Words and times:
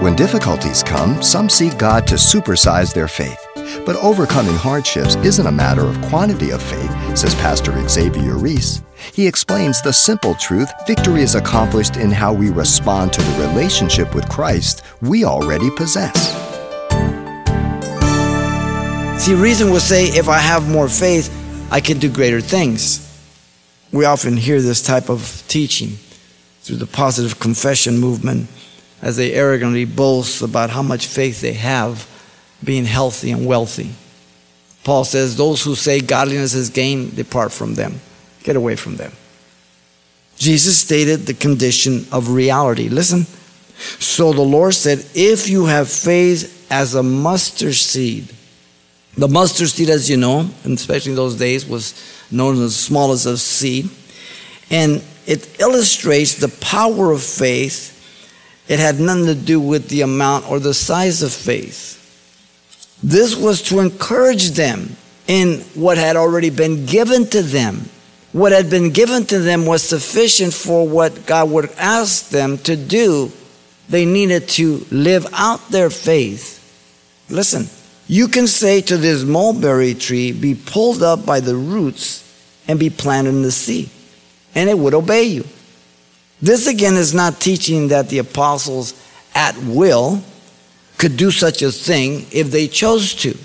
When 0.00 0.14
difficulties 0.14 0.84
come, 0.84 1.20
some 1.24 1.48
seek 1.48 1.76
God 1.76 2.06
to 2.06 2.14
supersize 2.14 2.94
their 2.94 3.08
faith. 3.08 3.44
But 3.84 3.96
overcoming 3.96 4.54
hardships 4.54 5.16
isn't 5.16 5.44
a 5.44 5.50
matter 5.50 5.84
of 5.84 6.00
quantity 6.02 6.50
of 6.50 6.62
faith, 6.62 7.18
says 7.18 7.34
Pastor 7.34 7.72
Xavier 7.88 8.36
Ries. 8.36 8.80
He 9.12 9.26
explains 9.26 9.82
the 9.82 9.92
simple 9.92 10.36
truth 10.36 10.70
victory 10.86 11.22
is 11.22 11.34
accomplished 11.34 11.96
in 11.96 12.12
how 12.12 12.32
we 12.32 12.50
respond 12.50 13.12
to 13.12 13.20
the 13.20 13.48
relationship 13.48 14.14
with 14.14 14.28
Christ 14.28 14.84
we 15.02 15.24
already 15.24 15.68
possess. 15.72 16.14
See, 19.20 19.34
reason 19.34 19.72
will 19.72 19.80
say 19.80 20.04
if 20.04 20.28
I 20.28 20.38
have 20.38 20.70
more 20.70 20.88
faith, 20.88 21.28
I 21.72 21.80
can 21.80 21.98
do 21.98 22.08
greater 22.08 22.40
things. 22.40 23.04
We 23.90 24.04
often 24.04 24.36
hear 24.36 24.60
this 24.60 24.80
type 24.80 25.10
of 25.10 25.42
teaching 25.48 25.98
through 26.60 26.76
the 26.76 26.86
positive 26.86 27.40
confession 27.40 27.98
movement 27.98 28.48
as 29.00 29.16
they 29.16 29.32
arrogantly 29.32 29.84
boast 29.84 30.42
about 30.42 30.70
how 30.70 30.82
much 30.82 31.06
faith 31.06 31.40
they 31.40 31.52
have 31.52 32.06
being 32.62 32.84
healthy 32.84 33.30
and 33.30 33.46
wealthy. 33.46 33.92
Paul 34.84 35.04
says, 35.04 35.36
Those 35.36 35.62
who 35.62 35.74
say 35.74 36.00
godliness 36.00 36.54
is 36.54 36.70
gain, 36.70 37.14
depart 37.14 37.52
from 37.52 37.74
them. 37.74 38.00
Get 38.42 38.56
away 38.56 38.76
from 38.76 38.96
them. 38.96 39.12
Jesus 40.36 40.78
stated 40.78 41.26
the 41.26 41.34
condition 41.34 42.06
of 42.12 42.30
reality. 42.30 42.88
Listen. 42.88 43.26
So 44.00 44.32
the 44.32 44.42
Lord 44.42 44.74
said, 44.74 45.04
If 45.14 45.48
you 45.48 45.66
have 45.66 45.88
faith 45.88 46.66
as 46.70 46.94
a 46.94 47.02
mustard 47.02 47.74
seed, 47.74 48.32
the 49.16 49.28
mustard 49.28 49.68
seed, 49.68 49.90
as 49.90 50.08
you 50.08 50.16
know, 50.16 50.48
and 50.62 50.74
especially 50.74 51.10
in 51.10 51.16
those 51.16 51.36
days, 51.36 51.66
was 51.66 51.94
known 52.30 52.54
as 52.54 52.60
the 52.60 52.70
smallest 52.70 53.26
of 53.26 53.40
seed. 53.40 53.90
And 54.70 55.02
it 55.26 55.60
illustrates 55.60 56.34
the 56.34 56.48
power 56.48 57.10
of 57.10 57.22
faith. 57.22 57.94
It 58.68 58.78
had 58.78 59.00
nothing 59.00 59.26
to 59.26 59.34
do 59.34 59.60
with 59.60 59.88
the 59.88 60.02
amount 60.02 60.50
or 60.50 60.60
the 60.60 60.74
size 60.74 61.22
of 61.22 61.32
faith. 61.32 61.96
This 63.02 63.34
was 63.34 63.62
to 63.62 63.80
encourage 63.80 64.50
them 64.50 64.96
in 65.26 65.60
what 65.74 65.98
had 65.98 66.16
already 66.16 66.50
been 66.50 66.84
given 66.84 67.26
to 67.26 67.42
them. 67.42 67.88
What 68.32 68.52
had 68.52 68.68
been 68.68 68.90
given 68.90 69.24
to 69.26 69.38
them 69.38 69.64
was 69.64 69.82
sufficient 69.82 70.52
for 70.52 70.86
what 70.86 71.26
God 71.26 71.50
would 71.50 71.70
ask 71.78 72.28
them 72.28 72.58
to 72.58 72.76
do. 72.76 73.32
They 73.88 74.04
needed 74.04 74.48
to 74.50 74.86
live 74.90 75.26
out 75.32 75.70
their 75.70 75.88
faith. 75.88 76.56
Listen, 77.30 77.68
you 78.06 78.28
can 78.28 78.46
say 78.46 78.80
to 78.82 78.96
this 78.96 79.22
mulberry 79.22 79.94
tree, 79.94 80.32
be 80.32 80.54
pulled 80.54 81.02
up 81.02 81.24
by 81.24 81.40
the 81.40 81.54
roots 81.54 82.24
and 82.66 82.78
be 82.78 82.90
planted 82.90 83.30
in 83.30 83.42
the 83.42 83.50
sea, 83.50 83.88
and 84.54 84.68
it 84.68 84.78
would 84.78 84.94
obey 84.94 85.24
you. 85.24 85.44
This 86.40 86.66
again 86.66 86.94
is 86.94 87.14
not 87.14 87.40
teaching 87.40 87.88
that 87.88 88.08
the 88.08 88.18
apostles 88.18 88.94
at 89.34 89.56
will 89.58 90.22
could 90.96 91.16
do 91.16 91.30
such 91.30 91.62
a 91.62 91.72
thing 91.72 92.26
if 92.32 92.50
they 92.50 92.66
chose 92.68 93.14
to. 93.14 93.36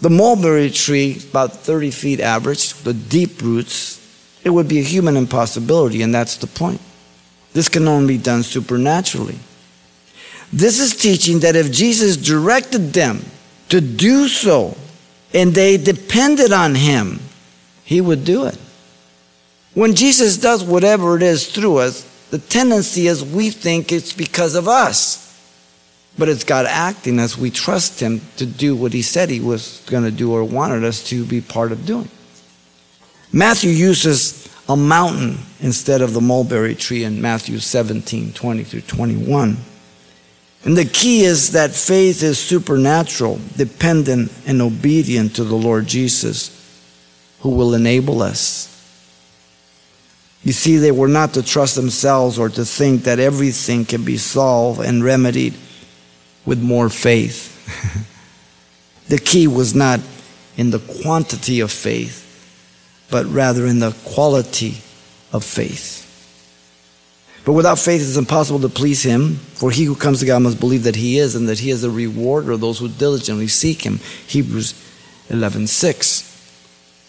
The 0.00 0.10
mulberry 0.10 0.70
tree, 0.70 1.18
about 1.30 1.52
30 1.54 1.90
feet 1.90 2.20
average, 2.20 2.72
the 2.74 2.94
deep 2.94 3.42
roots, 3.42 3.98
it 4.44 4.50
would 4.50 4.68
be 4.68 4.78
a 4.78 4.82
human 4.82 5.16
impossibility, 5.16 6.02
and 6.02 6.14
that's 6.14 6.36
the 6.36 6.46
point. 6.46 6.80
This 7.52 7.68
can 7.68 7.88
only 7.88 8.16
be 8.16 8.22
done 8.22 8.42
supernaturally. 8.42 9.38
This 10.52 10.78
is 10.78 10.96
teaching 10.96 11.40
that 11.40 11.56
if 11.56 11.72
Jesus 11.72 12.16
directed 12.16 12.92
them 12.92 13.24
to 13.68 13.80
do 13.80 14.28
so 14.28 14.76
and 15.34 15.52
they 15.52 15.76
depended 15.76 16.52
on 16.52 16.74
him, 16.74 17.20
he 17.84 18.00
would 18.00 18.24
do 18.24 18.46
it. 18.46 18.58
When 19.78 19.94
Jesus 19.94 20.36
does 20.36 20.64
whatever 20.64 21.14
it 21.14 21.22
is 21.22 21.46
through 21.46 21.76
us, 21.76 22.02
the 22.30 22.40
tendency 22.40 23.06
is 23.06 23.24
we 23.24 23.50
think 23.50 23.92
it's 23.92 24.12
because 24.12 24.56
of 24.56 24.66
us. 24.66 25.24
But 26.18 26.28
it's 26.28 26.42
God 26.42 26.66
acting 26.66 27.20
as 27.20 27.38
we 27.38 27.50
trust 27.50 28.00
Him 28.00 28.20
to 28.38 28.44
do 28.44 28.74
what 28.74 28.92
He 28.92 29.02
said 29.02 29.30
He 29.30 29.38
was 29.38 29.80
going 29.86 30.02
to 30.02 30.10
do 30.10 30.32
or 30.32 30.42
wanted 30.42 30.82
us 30.82 31.08
to 31.10 31.24
be 31.24 31.40
part 31.40 31.70
of 31.70 31.86
doing. 31.86 32.10
Matthew 33.32 33.70
uses 33.70 34.52
a 34.68 34.76
mountain 34.76 35.38
instead 35.60 36.02
of 36.02 36.12
the 36.12 36.20
mulberry 36.20 36.74
tree 36.74 37.04
in 37.04 37.22
Matthew 37.22 37.60
17 37.60 38.32
20 38.32 38.64
through 38.64 38.80
21. 38.80 39.58
And 40.64 40.76
the 40.76 40.86
key 40.86 41.22
is 41.22 41.52
that 41.52 41.70
faith 41.70 42.24
is 42.24 42.36
supernatural, 42.36 43.38
dependent, 43.56 44.32
and 44.44 44.60
obedient 44.60 45.36
to 45.36 45.44
the 45.44 45.54
Lord 45.54 45.86
Jesus, 45.86 46.50
who 47.42 47.50
will 47.50 47.74
enable 47.74 48.22
us. 48.22 48.74
You 50.44 50.52
see, 50.52 50.76
they 50.76 50.92
were 50.92 51.08
not 51.08 51.34
to 51.34 51.42
trust 51.42 51.74
themselves 51.74 52.38
or 52.38 52.48
to 52.48 52.64
think 52.64 53.04
that 53.04 53.18
everything 53.18 53.84
can 53.84 54.04
be 54.04 54.16
solved 54.16 54.80
and 54.80 55.02
remedied 55.02 55.54
with 56.46 56.62
more 56.62 56.88
faith. 56.88 57.54
the 59.08 59.18
key 59.18 59.46
was 59.46 59.74
not 59.74 60.00
in 60.56 60.70
the 60.70 60.78
quantity 61.02 61.60
of 61.60 61.70
faith, 61.70 62.24
but 63.10 63.26
rather 63.26 63.66
in 63.66 63.80
the 63.80 63.92
quality 64.04 64.78
of 65.32 65.44
faith. 65.44 66.04
But 67.44 67.52
without 67.52 67.78
faith, 67.78 68.02
it's 68.02 68.16
impossible 68.16 68.60
to 68.60 68.68
please 68.68 69.02
Him, 69.02 69.36
for 69.36 69.70
he 69.70 69.84
who 69.84 69.94
comes 69.94 70.20
to 70.20 70.26
God 70.26 70.42
must 70.42 70.60
believe 70.60 70.82
that 70.82 70.96
He 70.96 71.18
is, 71.18 71.34
and 71.34 71.48
that 71.48 71.58
He 71.58 71.70
is 71.70 71.82
a 71.82 71.90
rewarder 71.90 72.52
of 72.52 72.60
those 72.60 72.78
who 72.78 72.88
diligently 72.88 73.48
seek 73.48 73.82
Him. 73.82 74.00
Hebrews 74.26 74.74
11 75.30 75.66
6. 75.66 76.28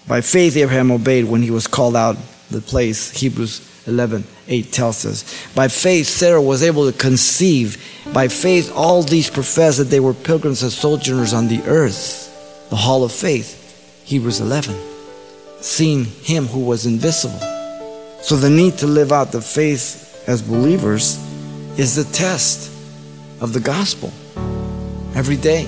By 0.08 0.22
faith, 0.22 0.56
Abraham 0.58 0.92
obeyed 0.92 1.26
when 1.26 1.42
he 1.42 1.52
was 1.52 1.68
called 1.68 1.96
out 1.96 2.18
the 2.50 2.62
place. 2.62 3.12
Hebrews 3.12 3.68
11 3.88 4.24
8 4.48 4.72
tells 4.72 5.06
us. 5.06 5.48
By 5.54 5.68
faith, 5.68 6.08
Sarah 6.08 6.42
was 6.42 6.64
able 6.64 6.92
to 6.92 6.98
conceive. 6.98 7.84
By 8.14 8.28
faith, 8.28 8.72
all 8.76 9.04
these 9.04 9.30
profess 9.30 9.78
that 9.78 9.86
they 9.86 10.00
were 10.00 10.14
pilgrims 10.14 10.64
and 10.64 10.72
sojourners 10.72 11.34
on 11.34 11.48
the 11.48 11.62
earth. 11.64 12.28
The 12.70 12.76
hall 12.76 13.04
of 13.04 13.12
faith, 13.12 14.04
Hebrews 14.06 14.40
11. 14.40 14.76
Seeing 15.62 16.06
him 16.06 16.46
who 16.46 16.62
was 16.62 16.86
invisible. 16.86 17.40
So 18.22 18.36
the 18.36 18.50
need 18.50 18.78
to 18.80 18.88
live 18.88 19.12
out 19.12 19.32
the 19.32 19.42
faith 19.42 20.24
as 20.28 20.42
believers 20.42 21.18
is 21.78 21.96
the 21.96 22.12
test 22.14 22.72
of 23.42 23.54
the 23.54 23.60
gospel 23.60 24.12
every 25.16 25.38
day. 25.38 25.68